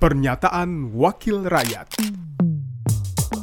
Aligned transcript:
Pernyataan 0.00 0.96
Wakil 0.96 1.44
Rakyat. 1.44 2.00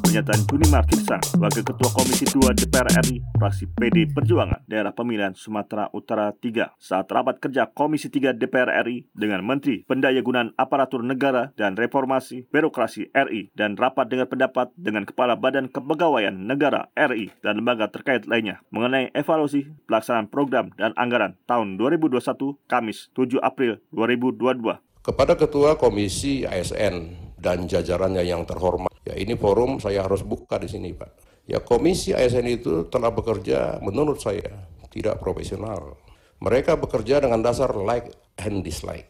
Pernyataan 0.02 0.42
Juni 0.50 0.66
Markirsa, 0.74 1.22
Wakil 1.38 1.62
Ketua 1.62 1.94
Komisi 1.94 2.26
2 2.26 2.50
DPR 2.58 2.90
RI, 3.06 3.22
fraksi 3.38 3.70
PD 3.70 4.10
Perjuangan, 4.10 4.66
Daerah 4.66 4.90
Pemilihan 4.90 5.38
Sumatera 5.38 5.86
Utara 5.94 6.34
3, 6.34 6.74
saat 6.82 7.06
rapat 7.14 7.38
kerja 7.38 7.70
Komisi 7.70 8.10
3 8.10 8.34
DPR 8.34 8.74
RI 8.90 9.06
dengan 9.14 9.46
Menteri 9.46 9.86
Pendayagunaan 9.86 10.58
Aparatur 10.58 11.06
Negara 11.06 11.54
dan 11.54 11.78
Reformasi 11.78 12.50
Birokrasi 12.50 13.14
RI 13.14 13.54
dan 13.54 13.78
rapat 13.78 14.10
dengan 14.10 14.26
pendapat 14.26 14.74
dengan 14.74 15.06
Kepala 15.06 15.38
Badan 15.38 15.70
Kepegawaian 15.70 16.34
Negara 16.34 16.90
RI 16.98 17.38
dan 17.46 17.62
lembaga 17.62 17.86
terkait 17.94 18.26
lainnya 18.26 18.66
mengenai 18.74 19.14
evaluasi 19.14 19.70
pelaksanaan 19.86 20.26
program 20.26 20.74
dan 20.74 20.90
anggaran 20.98 21.38
tahun 21.46 21.78
2021 21.78 22.18
Kamis 22.66 23.14
7 23.14 23.46
April 23.46 23.78
2022 23.94 24.87
kepada 25.08 25.40
Ketua 25.40 25.80
Komisi 25.80 26.44
ASN 26.44 27.16
dan 27.40 27.64
jajarannya 27.64 28.28
yang 28.28 28.44
terhormat. 28.44 28.92
Ya 29.08 29.16
ini 29.16 29.40
forum 29.40 29.80
saya 29.80 30.04
harus 30.04 30.20
buka 30.20 30.60
di 30.60 30.68
sini 30.68 30.92
Pak. 30.92 31.12
Ya 31.48 31.64
Komisi 31.64 32.12
ASN 32.12 32.44
itu 32.52 32.92
telah 32.92 33.16
bekerja 33.16 33.80
menurut 33.80 34.20
saya 34.20 34.68
tidak 34.92 35.24
profesional. 35.24 35.96
Mereka 36.44 36.76
bekerja 36.76 37.24
dengan 37.24 37.40
dasar 37.40 37.72
like 37.72 38.12
and 38.44 38.68
dislike. 38.68 39.08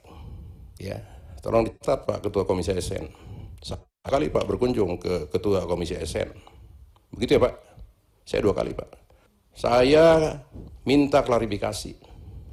Ya, 0.77 1.01
tolong 1.41 1.65
dicatat 1.65 2.05
Pak 2.05 2.29
Ketua 2.29 2.45
Komisi 2.45 2.69
ASN. 2.69 3.09
Sekali 3.57 4.29
Pak 4.29 4.45
berkunjung 4.45 5.01
ke 5.01 5.33
Ketua 5.33 5.65
Komisi 5.65 5.97
ASN. 5.97 6.29
Begitu 7.09 7.41
ya 7.41 7.49
Pak? 7.49 7.53
Saya 8.21 8.45
dua 8.45 8.53
kali 8.53 8.77
Pak. 8.77 8.89
Saya 9.57 10.37
minta 10.85 11.25
klarifikasi. 11.25 11.97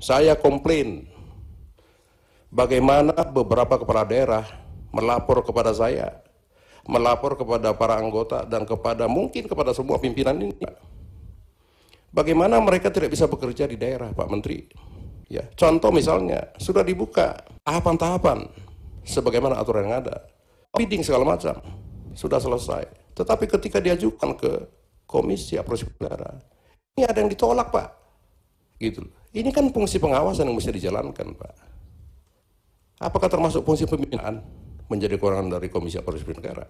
Saya 0.00 0.40
komplain 0.40 1.13
bagaimana 2.54 3.12
beberapa 3.34 3.76
kepala 3.82 4.06
daerah 4.06 4.46
melapor 4.94 5.42
kepada 5.42 5.74
saya, 5.74 6.22
melapor 6.86 7.34
kepada 7.34 7.74
para 7.74 7.98
anggota 7.98 8.46
dan 8.46 8.62
kepada 8.62 9.10
mungkin 9.10 9.50
kepada 9.50 9.74
semua 9.74 9.98
pimpinan 9.98 10.38
ini. 10.38 10.54
Bagaimana 12.14 12.62
mereka 12.62 12.94
tidak 12.94 13.10
bisa 13.10 13.26
bekerja 13.26 13.66
di 13.66 13.74
daerah, 13.74 14.14
Pak 14.14 14.30
Menteri? 14.30 14.70
Ya, 15.26 15.42
contoh 15.58 15.90
misalnya 15.90 16.54
sudah 16.62 16.86
dibuka 16.86 17.42
tahapan-tahapan 17.66 18.46
sebagaimana 19.02 19.58
aturan 19.58 19.90
yang 19.90 19.98
ada, 20.06 20.22
bidding 20.78 21.02
segala 21.02 21.26
macam 21.26 21.58
sudah 22.14 22.38
selesai. 22.38 22.86
Tetapi 23.18 23.50
ketika 23.50 23.82
diajukan 23.82 24.38
ke 24.38 24.52
Komisi 25.10 25.58
Apresiasi 25.58 25.90
Negara, 25.98 26.38
ini 26.94 27.02
ada 27.02 27.18
yang 27.18 27.26
ditolak, 27.26 27.74
Pak. 27.74 27.88
Gitu. 28.78 29.02
Ini 29.34 29.50
kan 29.50 29.66
fungsi 29.74 29.98
pengawasan 29.98 30.46
yang 30.46 30.54
mesti 30.54 30.70
dijalankan, 30.70 31.34
Pak. 31.34 31.54
Apakah 33.02 33.26
termasuk 33.30 33.66
fungsi 33.66 33.86
pembinaan? 33.88 34.64
menjadi 34.88 35.16
kekurangan 35.16 35.58
dari 35.58 35.68
Komisi 35.72 35.96
Aparatur 35.96 36.36
Negara. 36.36 36.64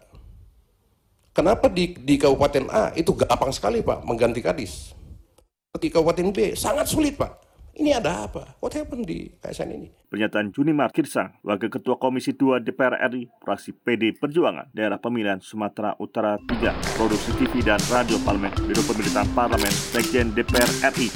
Kenapa 1.35 1.67
di, 1.67 1.99
di 1.99 2.15
Kabupaten 2.15 2.71
A 2.71 2.95
itu 2.95 3.11
gampang 3.19 3.51
sekali 3.51 3.83
Pak 3.83 4.07
mengganti 4.07 4.39
kadis. 4.39 4.95
Di 5.75 5.91
Kabupaten 5.91 6.31
B 6.31 6.55
sangat 6.55 6.87
sulit 6.87 7.19
Pak. 7.19 7.43
Ini 7.75 7.99
ada 7.99 8.31
apa? 8.31 8.55
What 8.63 8.71
happened 8.79 9.03
di 9.03 9.35
KSN 9.43 9.75
ini? 9.75 9.91
Pernyataan 10.07 10.55
Juni 10.55 10.71
Markirsang, 10.71 11.43
Wakil 11.43 11.75
Ketua 11.75 11.99
Komisi 11.99 12.31
2 12.31 12.63
DPR 12.63 13.03
RI, 13.11 13.27
fraksi 13.43 13.75
PD 13.75 14.15
Perjuangan, 14.15 14.71
Daerah 14.71 15.03
Pemilihan 15.03 15.43
Sumatera 15.43 15.99
Utara 15.99 16.39
3, 16.39 16.71
Produksi 16.95 17.35
TV 17.35 17.67
dan 17.67 17.83
Radio 17.91 18.23
Parlemen, 18.23 18.55
Biro 18.71 18.79
Pemerintahan 18.87 19.27
Parlemen, 19.35 19.75
Sekjen 19.75 20.31
DPR 20.31 20.71
RI. 20.95 21.11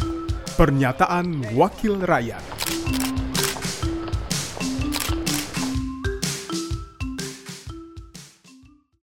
Pernyataan 0.58 1.54
Wakil 1.54 2.02
Rakyat 2.02 2.57